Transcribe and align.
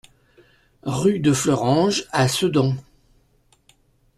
Rue 0.87 1.19
de 1.19 1.31
Fleuranges 1.31 2.07
à 2.11 2.27
Sedan 2.27 2.73